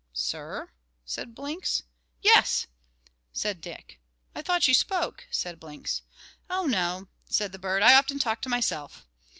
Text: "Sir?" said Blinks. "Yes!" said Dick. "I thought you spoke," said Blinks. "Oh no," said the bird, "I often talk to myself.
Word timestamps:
"Sir?" 0.13 0.71
said 1.05 1.35
Blinks. 1.35 1.83
"Yes!" 2.23 2.65
said 3.31 3.61
Dick. 3.61 3.99
"I 4.33 4.41
thought 4.41 4.67
you 4.67 4.73
spoke," 4.73 5.27
said 5.29 5.59
Blinks. 5.59 6.01
"Oh 6.49 6.65
no," 6.65 7.07
said 7.29 7.51
the 7.51 7.59
bird, 7.59 7.83
"I 7.83 7.93
often 7.93 8.17
talk 8.17 8.41
to 8.41 8.49
myself. 8.49 9.05